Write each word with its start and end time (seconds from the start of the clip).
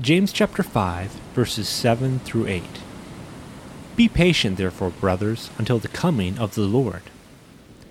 James 0.00 0.32
chapter 0.32 0.62
5, 0.62 1.10
verses 1.34 1.68
7 1.68 2.20
through 2.20 2.46
8. 2.46 2.62
Be 3.96 4.08
patient, 4.08 4.56
therefore, 4.56 4.88
brothers, 4.88 5.50
until 5.58 5.78
the 5.78 5.88
coming 5.88 6.38
of 6.38 6.54
the 6.54 6.62
Lord. 6.62 7.02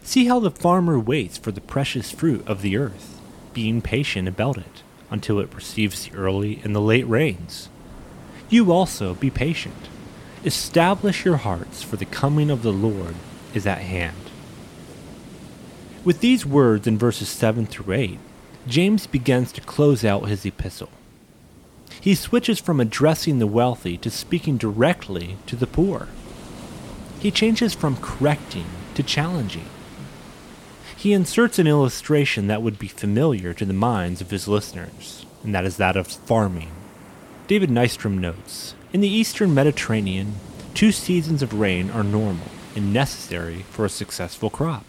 See 0.01 0.25
how 0.25 0.39
the 0.39 0.49
farmer 0.49 0.97
waits 0.97 1.37
for 1.37 1.51
the 1.51 1.61
precious 1.61 2.09
fruit 2.09 2.47
of 2.47 2.63
the 2.63 2.77
earth, 2.77 3.21
being 3.53 3.79
patient 3.79 4.27
about 4.27 4.57
it, 4.57 4.81
until 5.11 5.39
it 5.39 5.53
receives 5.53 6.03
the 6.03 6.17
early 6.17 6.59
and 6.63 6.75
the 6.75 6.81
late 6.81 7.07
rains. 7.07 7.69
You 8.49 8.71
also 8.71 9.13
be 9.13 9.29
patient. 9.29 9.87
Establish 10.43 11.25
your 11.25 11.37
hearts, 11.37 11.83
for 11.83 11.97
the 11.97 12.05
coming 12.05 12.49
of 12.49 12.63
the 12.63 12.73
Lord 12.73 13.13
is 13.53 13.67
at 13.67 13.81
hand. 13.81 14.31
With 16.03 16.21
these 16.21 16.43
words 16.43 16.87
in 16.87 16.97
verses 16.97 17.29
7 17.29 17.67
through 17.67 17.93
8, 17.93 18.19
James 18.65 19.05
begins 19.05 19.51
to 19.51 19.61
close 19.61 20.03
out 20.03 20.27
his 20.27 20.43
epistle. 20.43 20.89
He 22.01 22.15
switches 22.15 22.59
from 22.59 22.79
addressing 22.79 23.39
the 23.39 23.47
wealthy 23.47 23.97
to 23.97 24.09
speaking 24.09 24.57
directly 24.57 25.37
to 25.47 25.55
the 25.55 25.67
poor. 25.67 26.07
He 27.19 27.31
changes 27.31 27.73
from 27.73 27.97
correcting 27.97 28.65
to 28.95 29.03
challenging. 29.03 29.65
He 30.95 31.13
inserts 31.13 31.59
an 31.59 31.67
illustration 31.67 32.47
that 32.47 32.61
would 32.61 32.79
be 32.79 32.87
familiar 32.87 33.53
to 33.53 33.65
the 33.65 33.73
minds 33.73 34.21
of 34.21 34.31
his 34.31 34.47
listeners, 34.47 35.25
and 35.43 35.53
that 35.53 35.65
is 35.65 35.77
that 35.77 35.97
of 35.97 36.07
farming. 36.07 36.71
David 37.47 37.69
Nystrom 37.69 38.19
notes 38.19 38.75
In 38.93 39.01
the 39.01 39.09
eastern 39.09 39.53
Mediterranean, 39.53 40.35
two 40.73 40.91
seasons 40.91 41.41
of 41.41 41.53
rain 41.53 41.89
are 41.89 42.03
normal 42.03 42.47
and 42.75 42.93
necessary 42.93 43.63
for 43.71 43.85
a 43.85 43.89
successful 43.89 44.49
crop. 44.49 44.85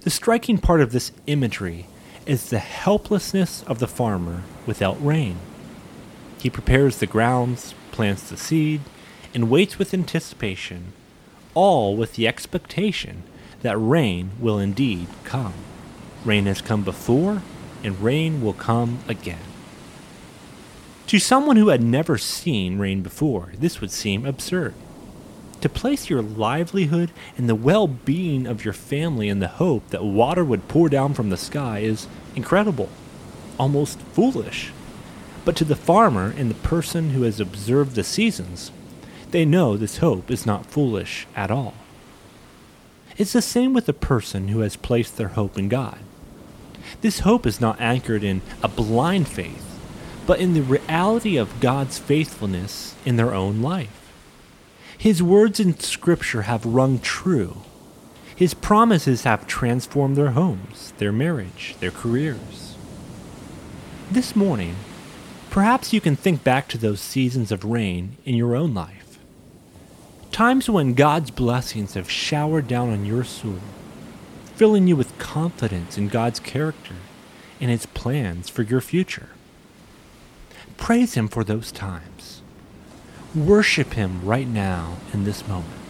The 0.00 0.10
striking 0.10 0.58
part 0.58 0.80
of 0.80 0.92
this 0.92 1.12
imagery 1.26 1.86
is 2.26 2.50
the 2.50 2.58
helplessness 2.58 3.62
of 3.64 3.78
the 3.78 3.86
farmer 3.86 4.42
without 4.66 5.02
rain. 5.04 5.38
He 6.38 6.50
prepares 6.50 6.98
the 6.98 7.06
grounds, 7.06 7.74
plants 7.92 8.28
the 8.28 8.36
seed, 8.36 8.82
and 9.34 9.50
waits 9.50 9.78
with 9.78 9.94
anticipation, 9.94 10.92
all 11.54 11.96
with 11.96 12.14
the 12.14 12.28
expectation 12.28 13.22
that 13.62 13.76
rain 13.76 14.30
will 14.38 14.58
indeed 14.58 15.08
come. 15.24 15.54
Rain 16.24 16.46
has 16.46 16.60
come 16.60 16.82
before, 16.82 17.42
and 17.82 18.00
rain 18.00 18.42
will 18.42 18.52
come 18.52 18.98
again. 19.08 19.38
To 21.08 21.18
someone 21.18 21.56
who 21.56 21.68
had 21.68 21.82
never 21.82 22.18
seen 22.18 22.78
rain 22.78 23.02
before, 23.02 23.52
this 23.58 23.80
would 23.80 23.92
seem 23.92 24.26
absurd. 24.26 24.74
To 25.60 25.68
place 25.68 26.10
your 26.10 26.20
livelihood 26.20 27.12
and 27.38 27.48
the 27.48 27.54
well 27.54 27.86
being 27.86 28.46
of 28.46 28.64
your 28.64 28.74
family 28.74 29.28
in 29.28 29.38
the 29.38 29.48
hope 29.48 29.88
that 29.88 30.04
water 30.04 30.44
would 30.44 30.68
pour 30.68 30.88
down 30.88 31.14
from 31.14 31.30
the 31.30 31.36
sky 31.36 31.78
is 31.78 32.08
incredible, 32.34 32.88
almost 33.58 34.00
foolish. 34.00 34.72
But 35.46 35.54
to 35.56 35.64
the 35.64 35.76
farmer 35.76 36.34
and 36.36 36.50
the 36.50 36.56
person 36.56 37.10
who 37.10 37.22
has 37.22 37.38
observed 37.38 37.94
the 37.94 38.02
seasons, 38.02 38.72
they 39.30 39.44
know 39.44 39.76
this 39.76 39.98
hope 39.98 40.28
is 40.28 40.44
not 40.44 40.66
foolish 40.66 41.28
at 41.36 41.52
all. 41.52 41.74
It's 43.16 43.32
the 43.32 43.40
same 43.40 43.72
with 43.72 43.86
the 43.86 43.92
person 43.92 44.48
who 44.48 44.60
has 44.60 44.74
placed 44.74 45.16
their 45.16 45.28
hope 45.28 45.56
in 45.56 45.68
God. 45.68 46.00
This 47.00 47.20
hope 47.20 47.46
is 47.46 47.60
not 47.60 47.80
anchored 47.80 48.24
in 48.24 48.42
a 48.60 48.66
blind 48.66 49.28
faith, 49.28 49.64
but 50.26 50.40
in 50.40 50.54
the 50.54 50.62
reality 50.62 51.36
of 51.36 51.60
God's 51.60 51.96
faithfulness 51.96 52.96
in 53.04 53.14
their 53.14 53.32
own 53.32 53.62
life. 53.62 54.12
His 54.98 55.22
words 55.22 55.60
in 55.60 55.78
Scripture 55.78 56.42
have 56.42 56.66
rung 56.66 56.98
true. 56.98 57.58
His 58.34 58.52
promises 58.52 59.22
have 59.22 59.46
transformed 59.46 60.16
their 60.16 60.32
homes, 60.32 60.92
their 60.98 61.12
marriage, 61.12 61.76
their 61.78 61.92
careers. 61.92 62.74
This 64.10 64.34
morning, 64.34 64.74
Perhaps 65.56 65.94
you 65.94 66.02
can 66.02 66.16
think 66.16 66.44
back 66.44 66.68
to 66.68 66.76
those 66.76 67.00
seasons 67.00 67.50
of 67.50 67.64
rain 67.64 68.18
in 68.26 68.34
your 68.34 68.54
own 68.54 68.74
life. 68.74 69.18
Times 70.30 70.68
when 70.68 70.92
God's 70.92 71.30
blessings 71.30 71.94
have 71.94 72.10
showered 72.10 72.68
down 72.68 72.90
on 72.90 73.06
your 73.06 73.24
soul, 73.24 73.60
filling 74.54 74.86
you 74.86 74.96
with 74.96 75.16
confidence 75.16 75.96
in 75.96 76.08
God's 76.08 76.40
character 76.40 76.96
and 77.58 77.70
His 77.70 77.86
plans 77.86 78.50
for 78.50 78.64
your 78.64 78.82
future. 78.82 79.30
Praise 80.76 81.14
Him 81.14 81.26
for 81.26 81.42
those 81.42 81.72
times. 81.72 82.42
Worship 83.34 83.94
Him 83.94 84.22
right 84.26 84.46
now 84.46 84.98
in 85.14 85.24
this 85.24 85.48
moment. 85.48 85.85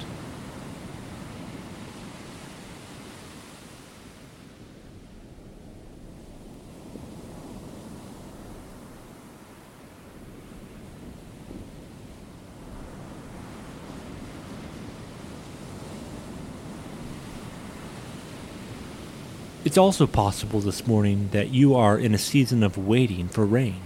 It's 19.66 19.77
also 19.77 20.06
possible 20.06 20.60
this 20.60 20.87
morning 20.87 21.31
that 21.32 21.50
you 21.50 21.75
are 21.75 21.99
in 21.99 22.15
a 22.15 22.19
season 22.19 22.62
of 22.62 22.78
waiting 22.78 23.27
for 23.27 23.44
rain. 23.44 23.81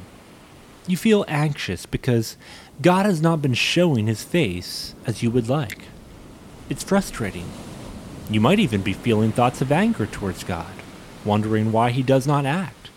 You 0.87 0.99
feel 0.99 1.25
anxious 1.27 1.87
because 1.87 2.37
God 2.83 3.07
has 3.07 3.23
not 3.23 3.41
been 3.41 3.55
showing 3.55 4.07
his 4.07 4.23
face 4.23 4.95
as 5.07 5.23
you 5.23 5.31
would 5.31 5.49
like. 5.49 5.85
It's 6.69 6.85
frustrating. 6.85 7.51
You 8.29 8.43
might 8.43 8.59
even 8.59 8.83
be 8.83 8.93
feeling 8.93 9.33
thoughts 9.33 9.63
of 9.63 9.73
anger 9.73 10.05
towards 10.05 10.45
God, 10.45 10.71
wondering 11.25 11.73
why 11.73 11.93
he 11.93 12.03
does 12.03 12.27
not 12.27 12.45
act. 12.45 12.91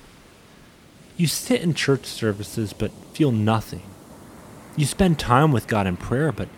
You 1.16 1.28
sit 1.28 1.62
in 1.62 1.74
church 1.76 2.04
services 2.04 2.74
but 2.74 2.92
feel 3.14 3.32
nothing. 3.32 3.84
You 4.76 4.86
spend 4.86 5.20
time 5.20 5.54
with 5.54 5.68
God 5.68 5.88
in 5.88 5.96
prayer, 5.96 6.34
but 6.34 6.50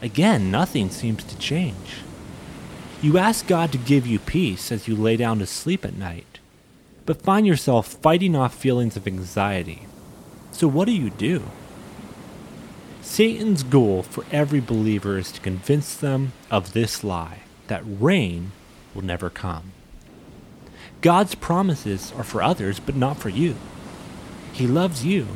again, 0.00 0.52
nothing 0.52 0.88
seems 0.90 1.24
to 1.24 1.36
change. 1.36 2.04
You 3.04 3.18
ask 3.18 3.46
God 3.46 3.70
to 3.72 3.76
give 3.76 4.06
you 4.06 4.18
peace 4.18 4.72
as 4.72 4.88
you 4.88 4.96
lay 4.96 5.18
down 5.18 5.38
to 5.40 5.46
sleep 5.46 5.84
at 5.84 5.94
night, 5.94 6.38
but 7.04 7.20
find 7.20 7.46
yourself 7.46 7.86
fighting 7.86 8.34
off 8.34 8.54
feelings 8.54 8.96
of 8.96 9.06
anxiety. 9.06 9.82
So, 10.52 10.66
what 10.66 10.86
do 10.86 10.92
you 10.92 11.10
do? 11.10 11.42
Satan's 13.02 13.62
goal 13.62 14.02
for 14.02 14.24
every 14.32 14.60
believer 14.60 15.18
is 15.18 15.30
to 15.32 15.42
convince 15.42 15.94
them 15.94 16.32
of 16.50 16.72
this 16.72 17.04
lie 17.04 17.40
that 17.66 17.82
rain 17.86 18.52
will 18.94 19.04
never 19.04 19.28
come. 19.28 19.72
God's 21.02 21.34
promises 21.34 22.10
are 22.16 22.24
for 22.24 22.42
others, 22.42 22.80
but 22.80 22.96
not 22.96 23.18
for 23.18 23.28
you. 23.28 23.56
He 24.54 24.66
loves 24.66 25.04
you, 25.04 25.26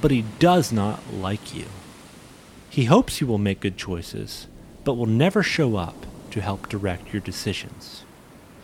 but 0.00 0.12
he 0.12 0.26
does 0.38 0.70
not 0.70 1.12
like 1.12 1.56
you. 1.56 1.66
He 2.68 2.84
hopes 2.84 3.20
you 3.20 3.26
will 3.26 3.36
make 3.36 3.58
good 3.58 3.76
choices, 3.76 4.46
but 4.84 4.94
will 4.94 5.06
never 5.06 5.42
show 5.42 5.74
up 5.74 6.06
to 6.30 6.40
help 6.40 6.68
direct 6.68 7.12
your 7.12 7.20
decisions. 7.20 8.04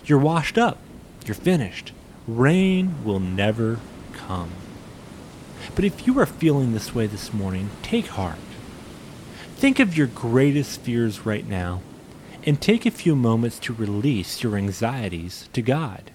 You're 0.04 0.19
washed 0.19 0.56
up. 0.56 0.78
You're 1.25 1.34
finished. 1.34 1.93
Rain 2.27 3.04
will 3.04 3.21
never 3.21 3.78
come. 4.12 4.50
But 5.75 5.84
if 5.84 6.06
you 6.06 6.19
are 6.19 6.27
feeling 6.27 6.72
this 6.72 6.94
way 6.94 7.06
this 7.06 7.32
morning, 7.32 7.71
take 7.82 8.06
heart. 8.06 8.38
Think 9.56 9.81
of 9.81 9.97
your 9.97 10.06
greatest 10.06 10.81
fears 10.81 11.27
right 11.27 11.47
now 11.47 11.82
and 12.44 12.60
take 12.60 12.87
a 12.87 12.91
few 12.91 13.16
moments 13.16 13.59
to 13.60 13.75
release 13.75 14.43
your 14.43 14.56
anxieties 14.56 15.48
to 15.53 15.62
God. 15.62 16.12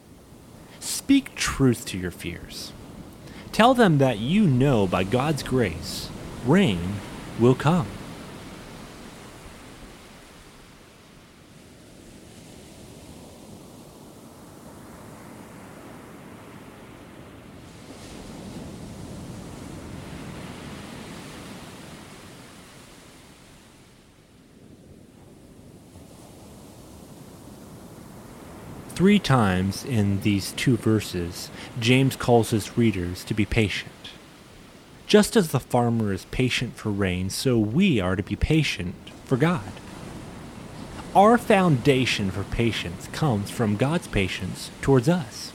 Speak 0.79 1.35
truth 1.35 1.85
to 1.87 1.97
your 1.97 2.11
fears. 2.11 2.71
Tell 3.51 3.73
them 3.73 3.97
that 3.97 4.19
you 4.19 4.47
know 4.47 4.87
by 4.87 5.03
God's 5.03 5.43
grace, 5.43 6.09
rain 6.45 6.95
will 7.39 7.55
come. 7.55 7.87
Three 29.01 29.17
times 29.17 29.83
in 29.83 30.21
these 30.21 30.51
two 30.51 30.77
verses, 30.77 31.49
James 31.79 32.15
calls 32.15 32.51
his 32.51 32.77
readers 32.77 33.23
to 33.23 33.33
be 33.33 33.47
patient. 33.47 34.11
Just 35.07 35.35
as 35.35 35.47
the 35.49 35.59
farmer 35.59 36.13
is 36.13 36.25
patient 36.25 36.75
for 36.75 36.91
rain, 36.91 37.31
so 37.31 37.57
we 37.57 37.99
are 37.99 38.15
to 38.15 38.21
be 38.21 38.35
patient 38.35 38.93
for 39.25 39.37
God. 39.37 39.71
Our 41.15 41.39
foundation 41.39 42.29
for 42.29 42.43
patience 42.43 43.07
comes 43.11 43.49
from 43.49 43.75
God's 43.75 44.07
patience 44.07 44.69
towards 44.83 45.09
us. 45.09 45.51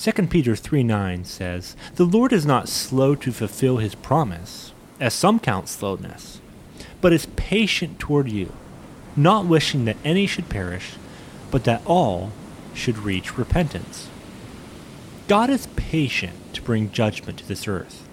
2 0.00 0.12
Peter 0.28 0.56
3 0.56 0.82
9 0.82 1.24
says, 1.26 1.76
The 1.96 2.06
Lord 2.06 2.32
is 2.32 2.46
not 2.46 2.70
slow 2.70 3.14
to 3.14 3.30
fulfill 3.30 3.76
his 3.76 3.94
promise, 3.94 4.72
as 4.98 5.12
some 5.12 5.38
count 5.38 5.68
slowness, 5.68 6.40
but 7.02 7.12
is 7.12 7.26
patient 7.36 7.98
toward 7.98 8.30
you, 8.30 8.54
not 9.14 9.44
wishing 9.44 9.84
that 9.84 9.98
any 10.02 10.26
should 10.26 10.48
perish, 10.48 10.94
but 11.50 11.64
that 11.64 11.82
all 11.84 12.32
should 12.74 12.98
reach 12.98 13.38
repentance. 13.38 14.08
God 15.28 15.48
is 15.48 15.68
patient 15.76 16.52
to 16.54 16.62
bring 16.62 16.92
judgment 16.92 17.38
to 17.38 17.48
this 17.48 17.66
earth, 17.66 18.06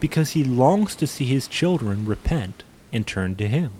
because 0.00 0.30
he 0.30 0.42
longs 0.42 0.96
to 0.96 1.06
see 1.06 1.26
his 1.26 1.46
children 1.46 2.04
repent 2.04 2.64
and 2.92 3.06
turn 3.06 3.36
to 3.36 3.46
him. 3.46 3.72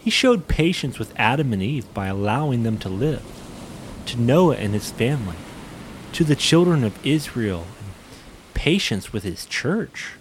He 0.00 0.10
showed 0.10 0.48
patience 0.48 0.98
with 0.98 1.12
Adam 1.16 1.52
and 1.52 1.62
Eve 1.62 1.92
by 1.92 2.06
allowing 2.06 2.62
them 2.62 2.78
to 2.78 2.88
live, 2.88 3.24
to 4.06 4.20
Noah 4.20 4.56
and 4.56 4.72
his 4.72 4.90
family, 4.90 5.36
to 6.12 6.24
the 6.24 6.36
children 6.36 6.84
of 6.84 7.04
Israel, 7.06 7.66
and 7.80 8.54
patience 8.54 9.12
with 9.12 9.24
his 9.24 9.44
church. 9.46 10.12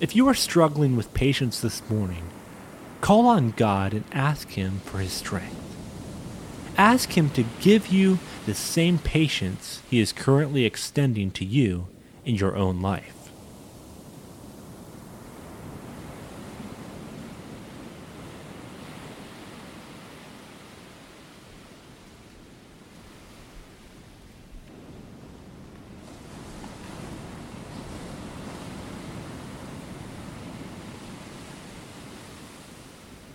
If 0.00 0.16
you 0.16 0.26
are 0.28 0.34
struggling 0.34 0.96
with 0.96 1.12
patience 1.12 1.60
this 1.60 1.82
morning, 1.90 2.24
call 3.02 3.26
on 3.26 3.50
God 3.50 3.92
and 3.92 4.04
ask 4.12 4.48
Him 4.48 4.80
for 4.86 4.96
His 4.96 5.12
strength. 5.12 5.69
Ask 6.80 7.12
Him 7.12 7.28
to 7.32 7.44
give 7.60 7.88
you 7.88 8.18
the 8.46 8.54
same 8.54 8.96
patience 8.96 9.82
He 9.90 10.00
is 10.00 10.14
currently 10.14 10.64
extending 10.64 11.30
to 11.32 11.44
you 11.44 11.88
in 12.24 12.36
your 12.36 12.56
own 12.56 12.80
life. 12.80 13.19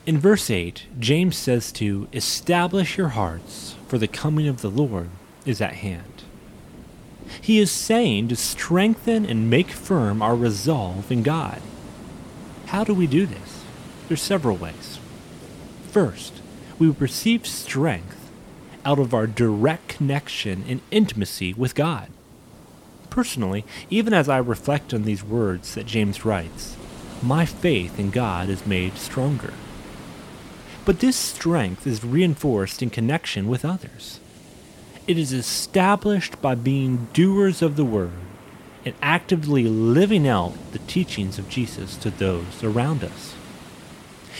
In 0.05 0.19
verse 0.19 0.51
8, 0.51 0.85
James 0.99 1.35
says 1.35 1.71
to 1.73 2.07
establish 2.13 2.95
your 2.95 3.09
hearts, 3.09 3.75
for 3.87 3.97
the 3.97 4.07
coming 4.07 4.47
of 4.47 4.61
the 4.61 4.69
Lord 4.69 5.09
is 5.47 5.59
at 5.61 5.73
hand. 5.73 6.23
He 7.41 7.57
is 7.57 7.71
saying 7.71 8.27
to 8.27 8.35
strengthen 8.35 9.25
and 9.25 9.49
make 9.49 9.71
firm 9.71 10.21
our 10.21 10.35
resolve 10.35 11.11
in 11.11 11.23
God. 11.23 11.59
How 12.67 12.83
do 12.83 12.93
we 12.93 13.07
do 13.07 13.25
this? 13.25 13.63
There's 14.07 14.21
several 14.21 14.57
ways. 14.57 14.99
First, 15.89 16.39
we 16.77 16.89
receive 16.89 17.47
strength 17.47 18.29
out 18.85 18.99
of 18.99 19.15
our 19.15 19.25
direct 19.25 19.87
connection 19.87 20.63
and 20.67 20.81
intimacy 20.91 21.55
with 21.55 21.73
God. 21.73 22.09
Personally, 23.09 23.65
even 23.89 24.13
as 24.13 24.29
I 24.29 24.37
reflect 24.37 24.93
on 24.93 25.01
these 25.01 25.23
words 25.23 25.73
that 25.73 25.87
James 25.87 26.23
writes, 26.23 26.77
my 27.23 27.47
faith 27.47 27.97
in 27.97 28.11
God 28.11 28.49
is 28.49 28.67
made 28.67 28.97
stronger. 28.97 29.53
But 30.85 30.99
this 30.99 31.15
strength 31.15 31.87
is 31.87 32.03
reinforced 32.03 32.83
in 32.83 32.91
connection 32.91 33.47
with 33.47 33.65
others. 33.65 34.19
It 35.07 35.17
is 35.17 35.33
established 35.33 36.41
by 36.41 36.55
being 36.55 37.07
doers 37.11 37.61
of 37.61 37.75
the 37.75 37.85
word 37.85 38.11
and 38.85 38.93
actively 39.01 39.63
living 39.63 40.27
out 40.27 40.53
the 40.71 40.79
teachings 40.79 41.39
of 41.39 41.49
Jesus 41.49 41.97
to 41.97 42.11
those 42.11 42.63
around 42.63 43.03
us. 43.03 43.33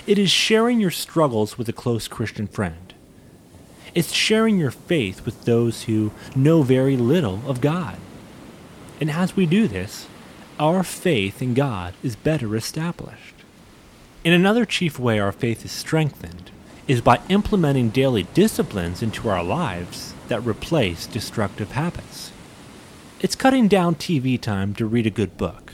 It 0.06 0.20
is 0.20 0.30
sharing 0.30 0.80
your 0.80 0.92
struggles 0.92 1.58
with 1.58 1.68
a 1.68 1.74
close 1.74 2.08
Christian 2.08 2.48
friend. 2.48 2.94
It's 3.96 4.12
sharing 4.12 4.60
your 4.60 4.72
faith 4.72 5.26
with 5.26 5.46
those 5.46 5.84
who 5.84 6.12
know 6.36 6.62
very 6.62 6.96
little 6.96 7.42
of 7.48 7.62
God. 7.62 7.98
And 9.02 9.10
as 9.10 9.36
we 9.36 9.46
do 9.46 9.68
this, 9.68 10.08
our 10.60 10.84
faith 10.84 11.42
in 11.42 11.54
God 11.54 11.96
is 12.04 12.16
better 12.16 12.56
established. 12.56 13.35
In 14.26 14.34
another 14.34 14.66
chief 14.66 14.98
way 14.98 15.20
our 15.20 15.32
faith 15.32 15.64
is 15.66 15.72
strengthened 15.72 16.50
is 16.88 17.00
by 17.00 17.22
implementing 17.30 17.90
daily 17.90 18.24
disciplines 18.34 19.04
into 19.04 19.30
our 19.30 19.44
lives 19.44 20.16
that 20.30 20.44
replace 20.44 21.06
destructive 21.06 21.74
habits. 21.74 22.32
It's 23.20 23.36
cutting 23.36 23.68
down 23.68 23.94
TV 23.94 24.42
time 24.42 24.74
to 24.76 24.88
read 24.88 25.06
a 25.06 25.12
good 25.12 25.38
book. 25.38 25.74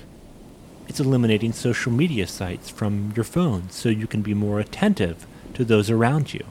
It's 0.90 1.00
eliminating 1.00 1.54
social 1.54 1.94
media 1.94 2.28
sites 2.28 2.70
from 2.70 3.14
your 3.16 3.24
phone 3.24 3.70
so 3.70 3.88
you 3.88 4.06
can 4.06 4.22
be 4.22 4.34
more 4.34 4.60
attentive 4.60 5.26
to 5.54 5.64
those 5.64 5.90
around 5.90 6.34
you. 6.34 6.44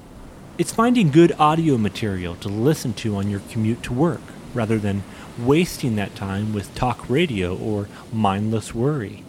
It's 0.56 0.72
finding 0.72 1.10
good 1.10 1.32
audio 1.38 1.76
material 1.76 2.34
to 2.36 2.48
listen 2.48 2.94
to 2.94 3.16
on 3.16 3.28
your 3.28 3.40
commute 3.50 3.82
to 3.82 3.92
work 3.92 4.22
rather 4.54 4.78
than 4.78 5.02
wasting 5.38 5.96
that 5.96 6.14
time 6.14 6.54
with 6.54 6.74
talk 6.74 7.10
radio 7.10 7.54
or 7.54 7.90
mindless 8.10 8.74
worry. 8.74 9.22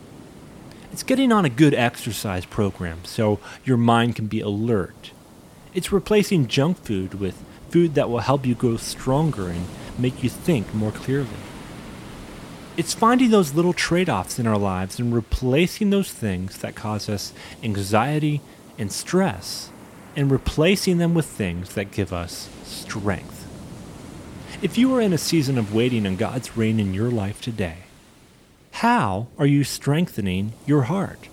It's 0.92 1.04
getting 1.04 1.32
on 1.32 1.46
a 1.46 1.50
good 1.50 1.74
exercise 1.74 2.46
program 2.46 3.06
so 3.06 3.40
your 3.64 3.78
mind 3.78 4.18
can 4.18 4.28
be 4.28 4.42
alert. 4.42 5.12
It's 5.74 5.92
replacing 5.92 6.48
junk 6.48 6.78
food 6.84 7.14
with 7.14 7.42
food 7.70 7.96
that 7.96 8.10
will 8.10 8.20
help 8.20 8.46
you 8.46 8.56
grow 8.56 8.76
stronger 8.76 9.48
and 9.48 9.68
make 9.98 10.22
you 10.22 10.30
think 10.30 10.74
more 10.74 10.92
clearly. 10.92 11.30
It's 12.76 12.94
finding 12.94 13.32
those 13.32 13.54
little 13.54 13.72
trade 13.72 14.10
offs 14.10 14.38
in 14.38 14.48
our 14.48 14.58
lives 14.58 15.00
and 15.00 15.14
replacing 15.14 15.92
those 15.92 16.12
things 16.12 16.58
that 16.58 16.76
cause 16.76 17.08
us 17.08 17.32
anxiety 17.64 18.42
and 18.78 18.92
stress 18.92 19.70
and 20.18 20.30
replacing 20.30 20.98
them 20.98 21.14
with 21.14 21.26
things 21.26 21.74
that 21.74 21.92
give 21.92 22.12
us 22.12 22.50
strength. 22.64 23.48
If 24.62 24.78
you 24.78 24.94
are 24.96 25.02
in 25.02 25.14
a 25.14 25.18
season 25.18 25.58
of 25.58 25.74
waiting 25.74 26.06
on 26.06 26.18
God's 26.18 26.58
reign 26.58 26.82
in 26.82 26.94
your 26.94 27.10
life 27.10 27.40
today, 27.40 27.78
how 28.82 29.28
are 29.38 29.46
you 29.46 29.64
strengthening 29.64 30.54
your 30.66 30.82
heart? 30.82 31.28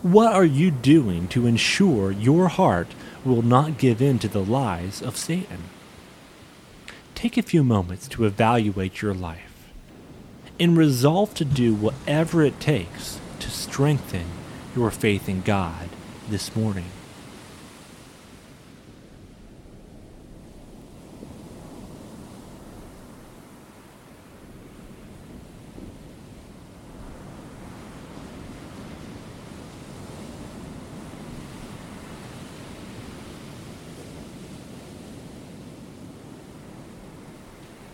What 0.00 0.32
are 0.32 0.42
you 0.42 0.70
doing 0.70 1.28
to 1.28 1.46
ensure 1.46 2.10
your 2.10 2.48
heart 2.48 2.88
will 3.26 3.42
not 3.42 3.76
give 3.76 4.00
in 4.00 4.18
to 4.20 4.28
the 4.28 4.42
lies 4.42 5.02
of 5.02 5.18
Satan? 5.18 5.64
Take 7.14 7.36
a 7.36 7.42
few 7.42 7.62
moments 7.62 8.08
to 8.08 8.24
evaluate 8.24 9.02
your 9.02 9.12
life 9.12 9.70
and 10.58 10.78
resolve 10.78 11.34
to 11.34 11.44
do 11.44 11.74
whatever 11.74 12.42
it 12.42 12.58
takes 12.58 13.20
to 13.40 13.50
strengthen 13.50 14.24
your 14.74 14.90
faith 14.90 15.28
in 15.28 15.42
God 15.42 15.90
this 16.30 16.56
morning. 16.56 16.88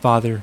Father, 0.02 0.42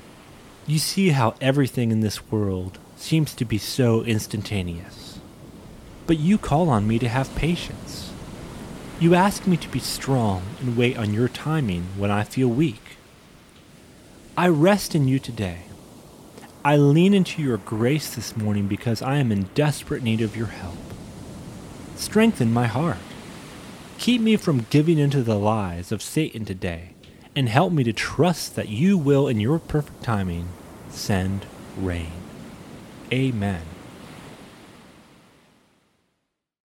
you 0.67 0.79
see 0.79 1.09
how 1.09 1.35
everything 1.41 1.91
in 1.91 1.99
this 1.99 2.31
world 2.31 2.79
seems 2.95 3.35
to 3.35 3.43
be 3.43 3.57
so 3.57 4.03
instantaneous. 4.03 5.19
But 6.07 6.17
you 6.17 6.37
call 6.37 6.69
on 6.69 6.87
me 6.87 6.97
to 6.97 7.09
have 7.09 7.35
patience. 7.35 8.13
You 9.01 9.15
ask 9.15 9.45
me 9.45 9.57
to 9.57 9.67
be 9.67 9.79
strong 9.79 10.43
and 10.61 10.77
wait 10.77 10.97
on 10.97 11.13
your 11.13 11.27
timing 11.27 11.87
when 11.97 12.09
I 12.09 12.23
feel 12.23 12.47
weak. 12.47 12.95
I 14.37 14.47
rest 14.47 14.95
in 14.95 15.09
you 15.09 15.19
today. 15.19 15.63
I 16.63 16.77
lean 16.77 17.13
into 17.13 17.41
your 17.41 17.57
grace 17.57 18.15
this 18.15 18.37
morning 18.37 18.67
because 18.67 19.01
I 19.01 19.17
am 19.17 19.29
in 19.29 19.49
desperate 19.55 20.03
need 20.03 20.21
of 20.21 20.37
your 20.37 20.47
help. 20.47 20.77
Strengthen 21.97 22.53
my 22.53 22.67
heart. 22.67 22.95
Keep 23.97 24.21
me 24.21 24.37
from 24.37 24.67
giving 24.69 24.97
into 24.97 25.21
the 25.21 25.37
lies 25.37 25.91
of 25.91 26.01
Satan 26.01 26.45
today 26.45 26.91
and 27.35 27.49
help 27.49 27.71
me 27.71 27.83
to 27.83 27.93
trust 27.93 28.55
that 28.55 28.69
you 28.69 28.97
will, 28.97 29.27
in 29.27 29.39
your 29.39 29.59
perfect 29.59 30.03
timing, 30.03 30.49
send 30.89 31.45
rain. 31.77 32.11
Amen. 33.11 33.61